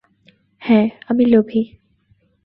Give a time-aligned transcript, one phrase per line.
[0.61, 1.61] হ্যাঁ, আমি লোভী।